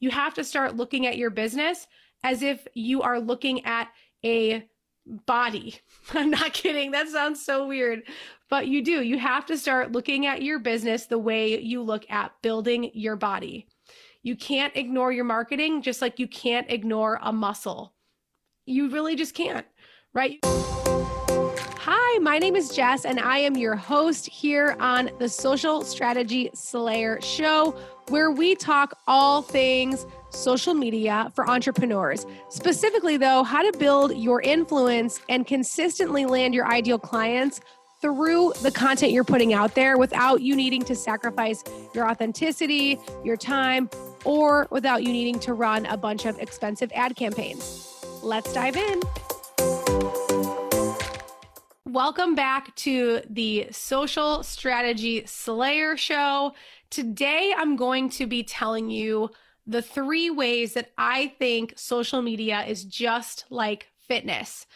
[0.00, 1.86] You have to start looking at your business
[2.22, 3.88] as if you are looking at
[4.24, 4.68] a
[5.26, 5.76] body.
[6.14, 6.90] I'm not kidding.
[6.90, 8.02] That sounds so weird,
[8.50, 9.02] but you do.
[9.02, 13.16] You have to start looking at your business the way you look at building your
[13.16, 13.66] body.
[14.22, 17.94] You can't ignore your marketing just like you can't ignore a muscle.
[18.64, 19.64] You really just can't,
[20.12, 20.38] right?
[21.88, 26.50] Hi, my name is Jess, and I am your host here on the Social Strategy
[26.52, 27.78] Slayer Show,
[28.08, 32.26] where we talk all things social media for entrepreneurs.
[32.48, 37.60] Specifically, though, how to build your influence and consistently land your ideal clients
[38.00, 41.64] through the content you're putting out there without you needing to sacrifice
[41.94, 43.88] your authenticity, your time,
[44.24, 48.04] or without you needing to run a bunch of expensive ad campaigns.
[48.22, 49.00] Let's dive in.
[51.96, 56.52] Welcome back to the Social Strategy Slayer Show.
[56.90, 59.30] Today, I'm going to be telling you
[59.66, 64.66] the three ways that I think social media is just like fitness.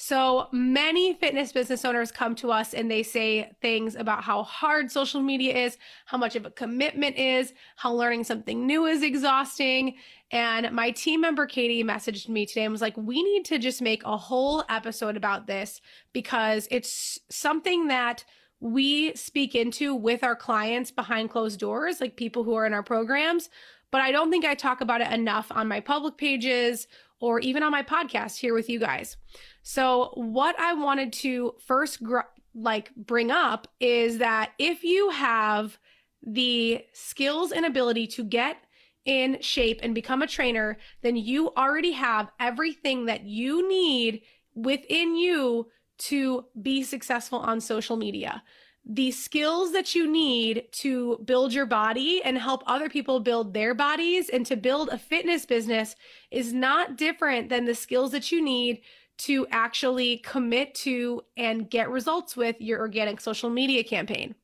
[0.00, 4.92] So many fitness business owners come to us and they say things about how hard
[4.92, 9.96] social media is, how much of a commitment is, how learning something new is exhausting.
[10.30, 13.82] And my team member Katie messaged me today and was like, we need to just
[13.82, 15.80] make a whole episode about this
[16.12, 18.24] because it's something that
[18.60, 22.82] we speak into with our clients behind closed doors, like people who are in our
[22.82, 23.50] programs,
[23.90, 26.86] but I don't think I talk about it enough on my public pages
[27.20, 29.16] or even on my podcast here with you guys.
[29.62, 32.20] So, what I wanted to first gr-
[32.54, 35.78] like bring up is that if you have
[36.22, 38.56] the skills and ability to get
[39.04, 44.22] in shape and become a trainer, then you already have everything that you need
[44.54, 45.68] within you
[45.98, 48.42] to be successful on social media
[48.90, 53.74] the skills that you need to build your body and help other people build their
[53.74, 55.94] bodies and to build a fitness business
[56.30, 58.80] is not different than the skills that you need
[59.18, 64.34] to actually commit to and get results with your organic social media campaign.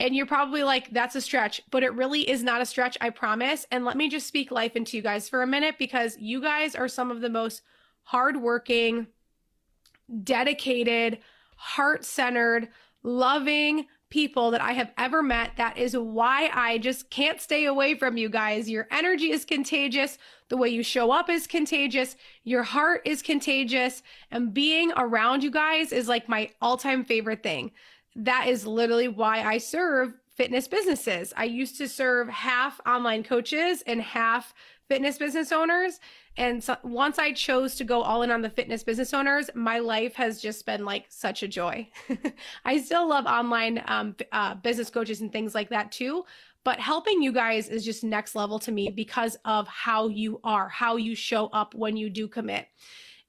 [0.00, 3.10] And you're probably like, that's a stretch, but it really is not a stretch, I
[3.10, 3.66] promise.
[3.70, 6.74] And let me just speak life into you guys for a minute because you guys
[6.74, 7.62] are some of the most
[8.04, 9.08] hardworking,
[10.22, 11.18] dedicated,
[11.56, 12.68] heart centered,
[13.02, 15.56] loving people that I have ever met.
[15.56, 18.70] That is why I just can't stay away from you guys.
[18.70, 20.18] Your energy is contagious.
[20.48, 22.14] The way you show up is contagious.
[22.44, 24.02] Your heart is contagious.
[24.30, 27.72] And being around you guys is like my all time favorite thing.
[28.14, 31.32] That is literally why I serve fitness businesses.
[31.36, 34.54] I used to serve half online coaches and half
[34.88, 36.00] fitness business owners.
[36.36, 39.78] And so once I chose to go all in on the fitness business owners, my
[39.78, 41.88] life has just been like such a joy.
[42.64, 46.24] I still love online um, uh, business coaches and things like that too.
[46.64, 50.68] But helping you guys is just next level to me because of how you are,
[50.68, 52.66] how you show up when you do commit.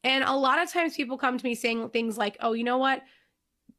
[0.03, 2.77] And a lot of times people come to me saying things like, oh, you know
[2.77, 3.01] what?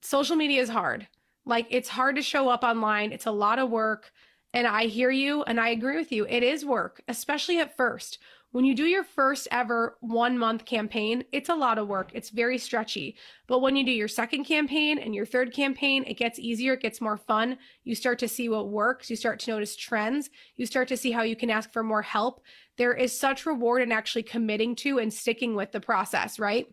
[0.02, 1.08] Social media is hard.
[1.46, 4.10] Like it's hard to show up online, it's a lot of work.
[4.52, 6.26] And I hear you and I agree with you.
[6.26, 8.18] It is work, especially at first.
[8.52, 12.10] When you do your first ever one month campaign, it's a lot of work.
[12.14, 13.16] It's very stretchy.
[13.48, 16.80] But when you do your second campaign and your third campaign, it gets easier, it
[16.80, 17.58] gets more fun.
[17.84, 21.10] You start to see what works, you start to notice trends, you start to see
[21.10, 22.40] how you can ask for more help.
[22.78, 26.66] There is such reward in actually committing to and sticking with the process, right?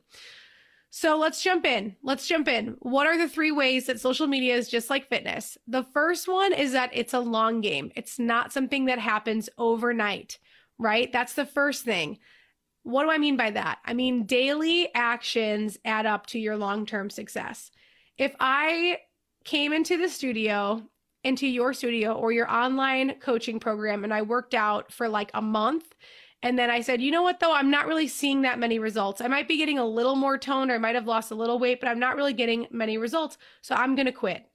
[0.96, 1.96] So let's jump in.
[2.04, 2.76] Let's jump in.
[2.78, 5.58] What are the three ways that social media is just like fitness?
[5.66, 10.38] The first one is that it's a long game, it's not something that happens overnight,
[10.78, 11.12] right?
[11.12, 12.20] That's the first thing.
[12.84, 13.80] What do I mean by that?
[13.84, 17.72] I mean, daily actions add up to your long term success.
[18.20, 19.00] If I
[19.46, 20.84] came into the studio,
[21.24, 25.42] into your studio or your online coaching program, and I worked out for like a
[25.42, 25.92] month
[26.44, 27.54] and then I said, you know what, though?
[27.54, 29.22] I'm not really seeing that many results.
[29.22, 31.58] I might be getting a little more toned or I might have lost a little
[31.58, 33.38] weight, but I'm not really getting many results.
[33.62, 34.46] So I'm going to quit.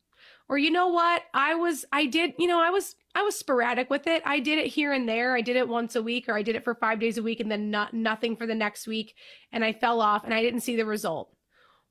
[0.51, 1.23] Or you know what?
[1.33, 4.23] I was, I did, you know, I was, I was sporadic with it.
[4.27, 5.35] I did it here and there.
[5.35, 7.41] I did it once a week or I did it for five days a week
[7.41, 9.15] and then not, nothing for the next week.
[9.51, 11.33] And I fell off and I didn't see the result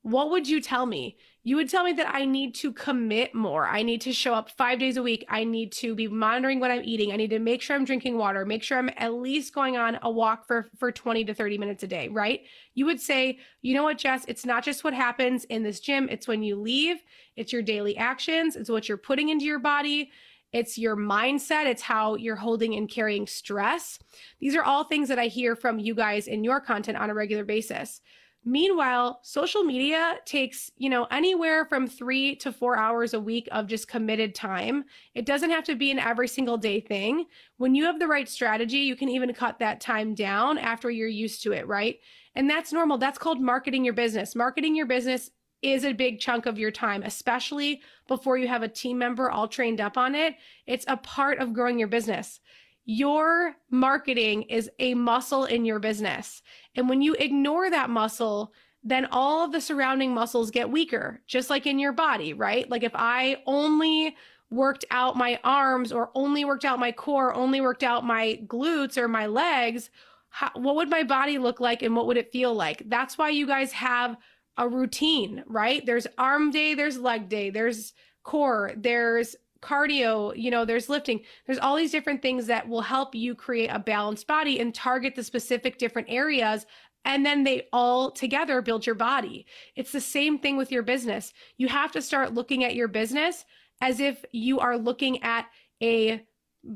[0.01, 1.17] what would you tell me?
[1.43, 3.65] You would tell me that I need to commit more.
[3.65, 5.25] I need to show up five days a week.
[5.29, 7.11] I need to be monitoring what I'm eating.
[7.11, 9.97] I need to make sure I'm drinking water, make sure I'm at least going on
[10.01, 12.41] a walk for, for 20 to 30 minutes a day, right?
[12.73, 14.25] You would say, you know what, Jess?
[14.27, 16.97] It's not just what happens in this gym, it's when you leave,
[17.35, 20.11] it's your daily actions, it's what you're putting into your body.
[20.53, 21.65] It's your mindset.
[21.65, 23.99] It's how you're holding and carrying stress.
[24.39, 27.13] These are all things that I hear from you guys in your content on a
[27.13, 27.99] regular basis
[28.47, 33.67] Meanwhile, social media takes, you know, anywhere from three to four hours a week of
[33.67, 34.85] just committed time.
[35.13, 37.25] It doesn't have to be an every single day thing.
[37.57, 41.09] When you have the right strategy, you can even cut that time down after you're
[41.09, 41.99] used to it, right?
[42.35, 42.97] And that's normal.
[42.97, 44.33] That's called marketing your business.
[44.33, 45.29] Marketing your business
[45.61, 49.49] is a big chunk of your time, especially before you have a team member all
[49.49, 50.35] trained up on it.
[50.65, 52.39] It's a part of growing your business.
[52.89, 56.41] Your marketing is a muscle in your business.
[56.73, 61.49] And when you ignore that muscle, then all of the surrounding muscles get weaker, just
[61.49, 62.69] like in your body, right?
[62.69, 64.15] Like if I only
[64.49, 68.97] worked out my arms or only worked out my core, only worked out my glutes
[68.97, 69.89] or my legs,
[70.29, 72.83] how, what would my body look like and what would it feel like?
[72.87, 74.15] That's why you guys have
[74.55, 75.85] a routine, right?
[75.85, 77.93] There's arm day, there's leg day, there's
[78.23, 81.21] core, there's cardio, you know, there's lifting.
[81.45, 85.15] There's all these different things that will help you create a balanced body and target
[85.15, 86.65] the specific different areas
[87.07, 89.45] and then they all together build your body.
[89.77, 91.33] It's the same thing with your business.
[91.57, 93.45] You have to start looking at your business
[93.81, 95.45] as if you are looking at
[95.81, 96.25] a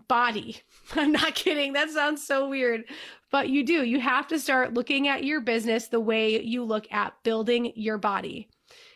[0.08, 0.58] body.
[0.96, 1.74] I'm not kidding.
[1.74, 2.86] That sounds so weird,
[3.30, 3.84] but you do.
[3.84, 7.98] You have to start looking at your business the way you look at building your
[7.98, 8.50] body.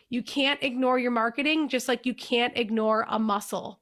[0.08, 3.80] You can't ignore your marketing just like you can't ignore a muscle.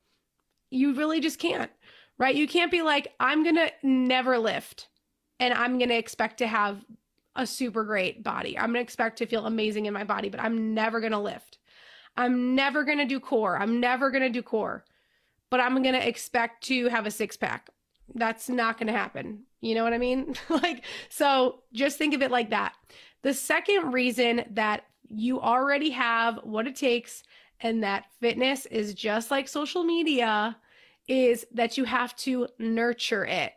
[0.71, 1.71] You really just can't,
[2.19, 2.35] right?
[2.35, 4.89] You can't be like, I'm going to never lift
[5.39, 6.85] and I'm going to expect to have
[7.37, 8.57] a super great body.
[8.57, 11.19] I'm going to expect to feel amazing in my body, but I'm never going to
[11.19, 11.59] lift.
[12.17, 13.59] I'm never going to do core.
[13.59, 14.85] I'm never going to do core,
[15.51, 17.71] but I'm going to expect to have a six pack.
[18.15, 19.45] That's not going to happen.
[19.61, 20.37] You know what I mean?
[20.49, 22.75] like, so just think of it like that.
[23.23, 27.23] The second reason that you already have what it takes
[27.61, 30.57] and that fitness is just like social media
[31.09, 33.53] is that you have to nurture it.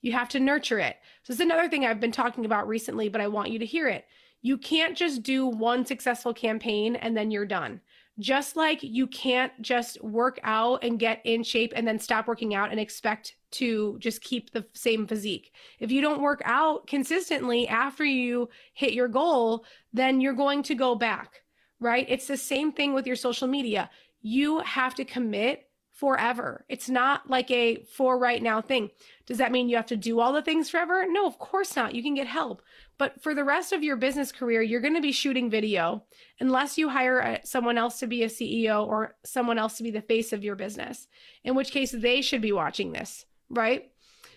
[0.00, 0.96] You have to nurture it.
[1.22, 3.88] So it's another thing I've been talking about recently, but I want you to hear
[3.88, 4.06] it.
[4.42, 7.80] You can't just do one successful campaign and then you're done.
[8.18, 12.54] Just like you can't just work out and get in shape and then stop working
[12.54, 15.52] out and expect to just keep the same physique.
[15.78, 20.74] If you don't work out consistently after you hit your goal, then you're going to
[20.74, 21.42] go back,
[21.80, 22.06] right?
[22.08, 23.90] It's the same thing with your social media.
[24.20, 25.64] You have to commit
[25.98, 26.64] forever.
[26.68, 28.90] It's not like a for right now thing.
[29.26, 31.04] Does that mean you have to do all the things forever?
[31.08, 31.92] No, of course not.
[31.92, 32.62] You can get help.
[32.98, 36.04] But for the rest of your business career, you're going to be shooting video
[36.38, 39.90] unless you hire a, someone else to be a CEO or someone else to be
[39.90, 41.08] the face of your business,
[41.42, 43.90] in which case they should be watching this right?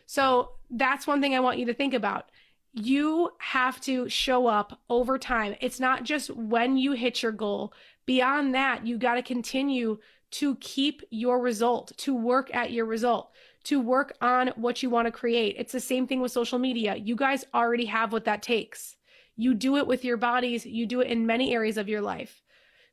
[0.06, 2.30] So that's one thing I want you to think about.
[2.74, 5.56] You have to show up over time.
[5.60, 7.74] It's not just when you hit your goal.
[8.06, 10.00] Beyond that, you got to continue
[10.32, 13.32] to keep your result, to work at your result,
[13.66, 15.56] to work on what you want to create.
[15.58, 16.96] It's the same thing with social media.
[16.96, 18.96] You guys already have what that takes.
[19.36, 22.42] You do it with your bodies, you do it in many areas of your life.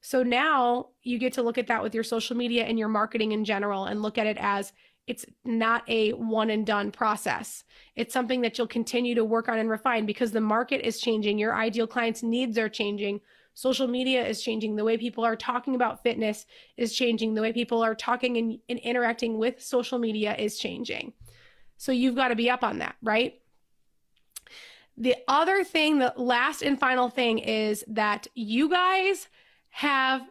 [0.01, 3.33] So now you get to look at that with your social media and your marketing
[3.33, 4.73] in general and look at it as
[5.09, 7.65] it's not a one and done process.
[7.97, 11.39] It's something that you'll continue to work on and refine because the market is changing.
[11.39, 13.21] Your ideal clients' needs are changing.
[13.55, 14.77] Social media is changing.
[14.77, 16.47] The way people are talking about fitness
[16.77, 17.35] is changing.
[17.35, 21.15] The way people are talking and, and interacting with social media is changing.
[21.79, 23.41] So you've got to be up on that, right?
[24.97, 29.29] The other thing, the last and final thing is that you guys
[29.71, 30.23] have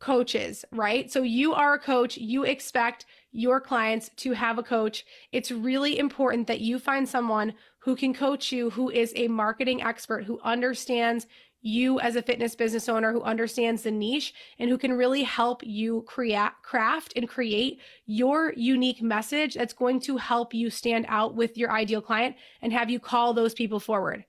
[0.00, 1.10] coaches, right?
[1.10, 5.04] So you are a coach, you expect your clients to have a coach.
[5.32, 9.82] It's really important that you find someone who can coach you, who is a marketing
[9.82, 11.26] expert, who understands
[11.60, 15.62] you as a fitness business owner, who understands the niche and who can really help
[15.64, 21.34] you create, craft and create your unique message that's going to help you stand out
[21.34, 24.24] with your ideal client and have you call those people forward.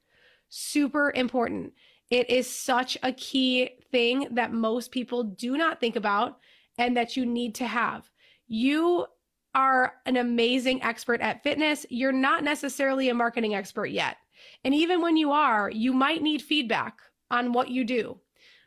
[0.50, 1.74] Super important.
[2.10, 6.40] It is such a key thing that most people do not think about
[6.78, 8.10] and that you need to have.
[8.50, 9.06] You
[9.56, 11.86] are an amazing expert at fitness.
[11.90, 14.18] You're not necessarily a marketing expert yet.
[14.64, 17.00] And even when you are, you might need feedback
[17.32, 18.20] on what you do,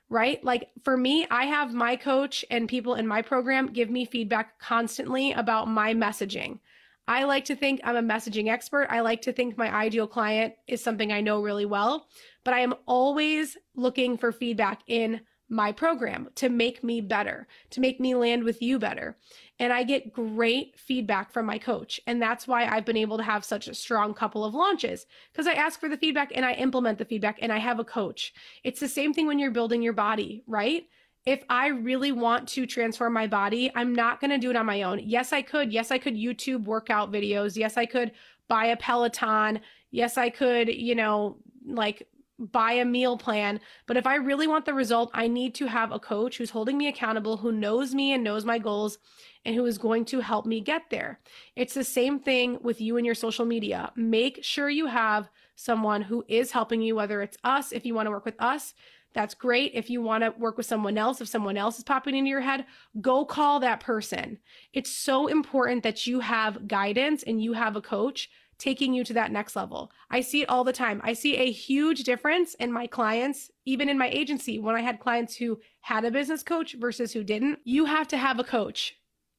[0.09, 0.43] right?
[0.45, 4.59] Like for me, I have my coach and people in my program give me feedback
[4.59, 6.61] constantly about my messaging.
[7.09, 8.87] I like to think I'm a messaging expert.
[8.89, 12.07] I like to think my ideal client is something I know really well,
[12.45, 15.23] but I am always looking for feedback in
[15.53, 19.17] my program to make me better, to make me land with you better.
[19.59, 22.01] And I get great feedback from my coach.
[22.07, 25.47] And that's why I've been able to have such a strong couple of launches because
[25.47, 28.33] I ask for the feedback and I implement the feedback and I have a coach.
[28.65, 30.87] It's the same thing when you're building your body, right?
[31.25, 34.67] if I really want to transform my body, I'm not going to do it on
[34.67, 35.01] my own.
[35.05, 35.73] Yes, I could.
[35.73, 37.57] Yes, I could YouTube workout videos.
[37.57, 38.11] Yes, I could
[38.49, 39.61] buy a Peloton.
[39.93, 42.09] Yes, I could, you know, like
[42.51, 43.61] buy a meal plan.
[43.87, 46.77] But if I really want the result, I need to have a coach who's holding
[46.77, 48.99] me accountable, who knows me and knows my goals,
[49.45, 51.21] and who is going to help me get there.
[51.57, 53.93] It's the same thing with you and your social media.
[53.97, 58.07] Make sure you have someone who is helping you, whether it's us, if you want
[58.07, 58.75] to work with us.
[59.15, 59.73] That's great.
[59.75, 62.41] If you want to work with someone else, if someone else is popping into your
[62.41, 62.65] head,
[63.01, 64.39] go call that person.
[64.73, 68.31] It's so important that you have guidance and you have a coach
[68.63, 69.91] taking you to that next level.
[70.09, 71.01] I see it all the time.
[71.03, 75.01] I see a huge difference in my clients, even in my agency, when I had
[75.01, 77.59] clients who had a business coach versus who didn't.
[77.65, 78.95] You have to have a coach.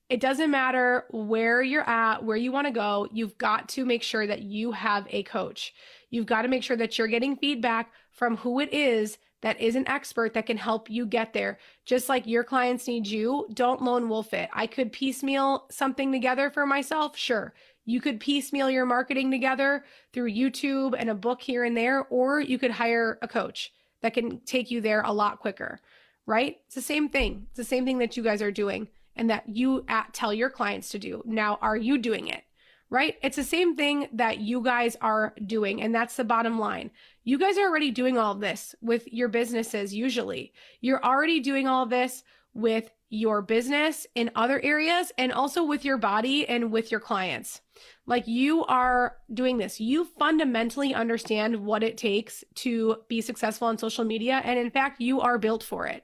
[0.09, 4.03] It doesn't matter where you're at, where you want to go, you've got to make
[4.03, 5.73] sure that you have a coach.
[6.09, 9.75] You've got to make sure that you're getting feedback from who it is that is
[9.75, 11.59] an expert that can help you get there.
[11.85, 14.49] Just like your clients need you, don't lone wolf it.
[14.53, 17.53] I could piecemeal something together for myself, sure.
[17.85, 22.39] You could piecemeal your marketing together through YouTube and a book here and there, or
[22.39, 25.79] you could hire a coach that can take you there a lot quicker,
[26.25, 26.57] right?
[26.65, 27.47] It's the same thing.
[27.49, 30.49] It's the same thing that you guys are doing and that you at, tell your
[30.49, 31.21] clients to do.
[31.25, 32.43] Now, are you doing it?
[32.89, 33.15] Right?
[33.23, 35.81] It's the same thing that you guys are doing.
[35.81, 36.91] And that's the bottom line.
[37.23, 40.53] You guys are already doing all of this with your businesses, usually.
[40.79, 42.23] You're already doing all this
[42.53, 47.61] with your business in other areas and also with your body and with your clients.
[48.07, 49.79] Like you are doing this.
[49.79, 54.41] You fundamentally understand what it takes to be successful on social media.
[54.43, 56.03] And in fact, you are built for it.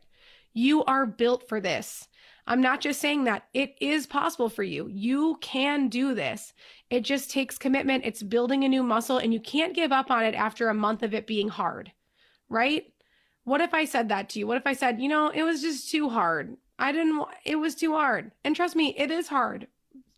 [0.53, 2.07] You are built for this.
[2.45, 3.43] I'm not just saying that.
[3.53, 4.87] It is possible for you.
[4.87, 6.53] You can do this.
[6.89, 8.05] It just takes commitment.
[8.05, 11.03] It's building a new muscle, and you can't give up on it after a month
[11.03, 11.91] of it being hard,
[12.49, 12.91] right?
[13.43, 14.47] What if I said that to you?
[14.47, 16.57] What if I said, you know, it was just too hard?
[16.77, 18.31] I didn't, it was too hard.
[18.43, 19.67] And trust me, it is hard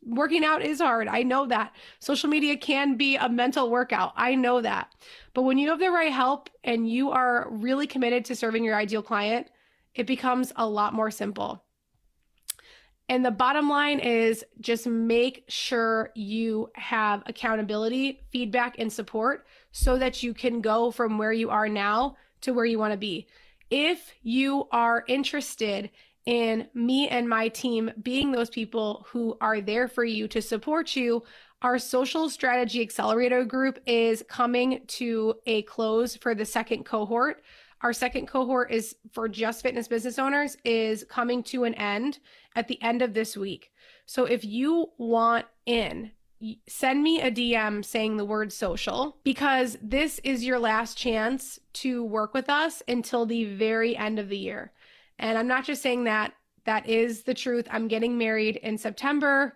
[0.04, 1.08] working out is hard.
[1.08, 1.74] I know that.
[2.00, 4.14] Social media can be a mental workout.
[4.16, 4.94] I know that.
[5.34, 8.76] But when you have the right help and you are really committed to serving your
[8.76, 9.48] ideal client,
[9.94, 11.64] it becomes a lot more simple.
[13.10, 19.98] And the bottom line is just make sure you have accountability, feedback, and support so
[19.98, 23.28] that you can go from where you are now to where you want to be.
[23.70, 25.92] If you are interested
[26.26, 30.96] in me and my team being those people who are there for you to support
[30.96, 31.24] you.
[31.62, 37.42] Our social strategy accelerator group is coming to a close for the second cohort.
[37.82, 42.20] Our second cohort is for just fitness business owners is coming to an end
[42.56, 43.72] at the end of this week.
[44.06, 46.12] So if you want in,
[46.68, 52.04] send me a DM saying the word social because this is your last chance to
[52.04, 54.72] work with us until the very end of the year.
[55.20, 56.34] And I'm not just saying that,
[56.66, 57.68] that is the truth.
[57.70, 59.56] I'm getting married in September.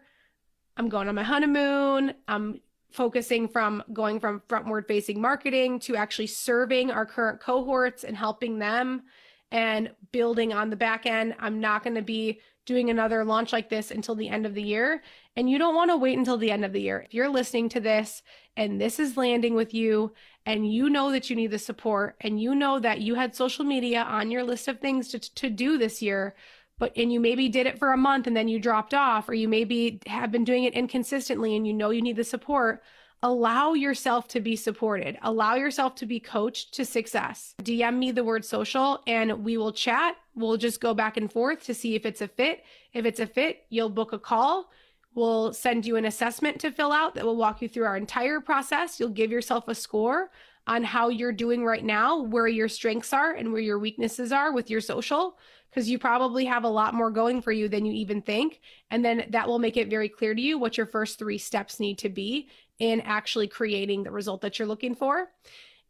[0.78, 2.14] I'm going on my honeymoon.
[2.28, 2.62] I'm
[2.92, 8.60] focusing from going from frontward facing marketing to actually serving our current cohorts and helping
[8.60, 9.04] them
[9.52, 11.36] and building on the back end.
[11.40, 14.64] I'm not going to be doing another launch like this until the end of the
[14.64, 15.04] year.
[15.36, 17.04] And you don't want to wait until the end of the year.
[17.06, 18.24] If you're listening to this
[18.58, 20.14] and this is landing with you
[20.46, 23.66] and you know that you need the support and you know that you had social
[23.66, 26.36] media on your list of things to, to do this year,
[26.78, 29.34] but and you maybe did it for a month and then you dropped off, or
[29.34, 32.82] you maybe have been doing it inconsistently and you know you need the support,
[33.24, 35.18] allow yourself to be supported.
[35.22, 37.56] Allow yourself to be coached to success.
[37.62, 40.16] DM me the word social and we will chat.
[40.36, 42.64] We'll just go back and forth to see if it's a fit.
[42.94, 44.70] If it's a fit, you'll book a call
[45.16, 48.42] We'll send you an assessment to fill out that will walk you through our entire
[48.42, 49.00] process.
[49.00, 50.30] You'll give yourself a score
[50.68, 54.52] on how you're doing right now, where your strengths are and where your weaknesses are
[54.52, 55.38] with your social,
[55.70, 58.60] because you probably have a lot more going for you than you even think.
[58.92, 61.80] And then that will make it very clear to you what your first three steps
[61.80, 62.50] need to be
[62.80, 65.30] in actually creating the result that you're looking for.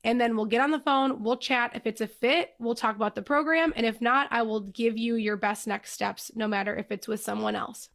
[0.05, 1.71] And then we'll get on the phone, we'll chat.
[1.73, 3.73] If it's a fit, we'll talk about the program.
[3.75, 7.07] And if not, I will give you your best next steps, no matter if it's
[7.07, 7.89] with someone else.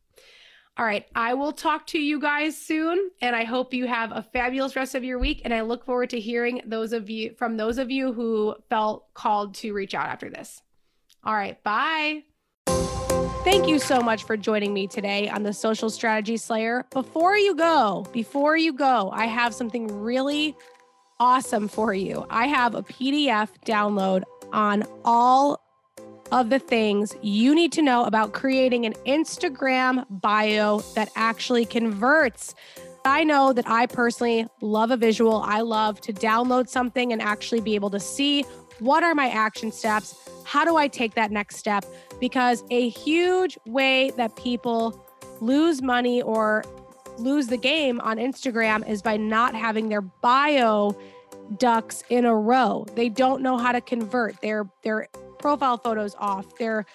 [0.77, 1.07] All right.
[1.15, 4.95] I will talk to you guys soon and I hope you have a fabulous rest
[4.95, 7.91] of your week and I look forward to hearing those of you from those of
[7.91, 10.63] you who felt called to reach out after this.
[11.23, 11.63] All right.
[11.63, 12.25] Bye.
[13.45, 16.87] Thank you so much for joining me today on the Social Strategy Slayer.
[16.93, 20.57] Before you go, before you go, I have something really
[21.21, 22.27] awesome for you.
[22.31, 24.23] I have a PDF download
[24.53, 25.63] on all
[26.33, 32.55] of the things you need to know about creating an Instagram bio that actually converts.
[33.05, 35.43] I know that I personally love a visual.
[35.43, 38.43] I love to download something and actually be able to see
[38.79, 40.17] what are my action steps?
[40.45, 41.85] How do I take that next step?
[42.19, 45.07] Because a huge way that people
[45.41, 46.65] lose money or
[47.21, 50.97] lose the game on Instagram is by not having their bio
[51.59, 52.87] ducks in a row.
[52.95, 54.41] They don't know how to convert.
[54.41, 55.09] Their their
[55.39, 56.57] profile photos off.
[56.59, 56.87] Their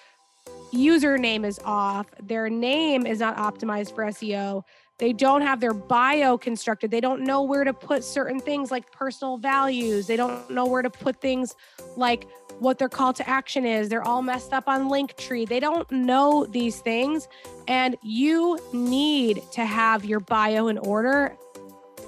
[0.72, 2.06] username is off.
[2.22, 4.62] Their name is not optimized for SEO.
[4.98, 6.90] They don't have their bio constructed.
[6.90, 10.06] They don't know where to put certain things like personal values.
[10.06, 11.54] They don't know where to put things
[11.96, 12.26] like
[12.58, 13.88] what their call to action is.
[13.88, 15.48] They're all messed up on Linktree.
[15.48, 17.28] They don't know these things.
[17.68, 21.36] And you need to have your bio in order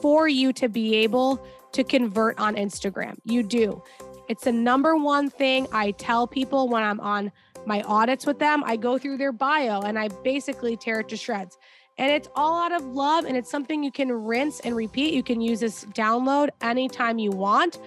[0.00, 3.16] for you to be able to convert on Instagram.
[3.24, 3.82] You do.
[4.28, 7.32] It's the number one thing I tell people when I'm on
[7.66, 8.62] my audits with them.
[8.64, 11.58] I go through their bio and I basically tear it to shreds.
[11.98, 15.14] And it's all out of love and it's something you can rinse and repeat.
[15.14, 17.78] You can use this download anytime you want,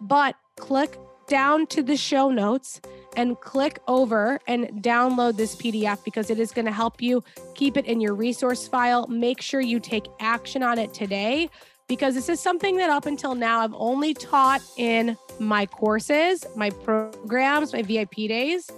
[0.00, 2.80] but click down to the show notes
[3.16, 7.22] and click over and download this PDF because it is going to help you
[7.54, 9.06] keep it in your resource file.
[9.06, 11.50] Make sure you take action on it today
[11.88, 16.70] because this is something that up until now I've only taught in my courses, my
[16.70, 18.70] programs, my VIP days.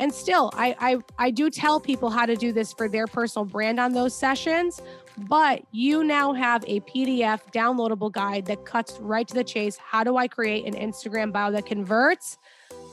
[0.00, 3.44] And still, I, I I do tell people how to do this for their personal
[3.44, 4.80] brand on those sessions,
[5.18, 9.76] but you now have a PDF downloadable guide that cuts right to the chase.
[9.76, 12.38] How do I create an Instagram bio that converts?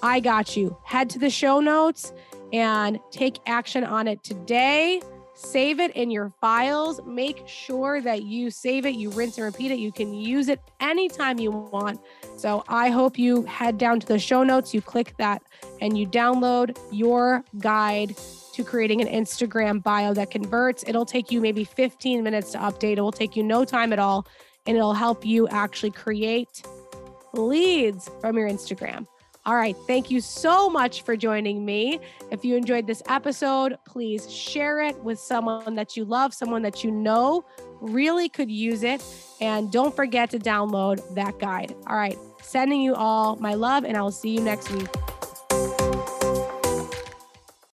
[0.01, 0.77] I got you.
[0.84, 2.13] Head to the show notes
[2.53, 5.01] and take action on it today.
[5.34, 7.01] Save it in your files.
[7.05, 9.79] Make sure that you save it, you rinse and repeat it.
[9.79, 12.00] You can use it anytime you want.
[12.38, 15.44] So I hope you head down to the show notes, you click that,
[15.82, 18.15] and you download your guide
[18.55, 20.83] to creating an Instagram bio that converts.
[20.88, 22.97] It'll take you maybe 15 minutes to update.
[22.97, 24.25] It will take you no time at all,
[24.65, 26.63] and it'll help you actually create
[27.33, 29.05] leads from your Instagram.
[29.45, 29.75] All right.
[29.85, 32.00] Thank you so much for joining me.
[32.31, 36.83] If you enjoyed this episode, please share it with someone that you love, someone that
[36.83, 37.45] you know
[37.79, 39.03] really could use it.
[39.41, 41.75] And don't forget to download that guide.
[41.85, 42.17] All right.
[42.41, 45.14] Sending you all my love, and I will see you next week.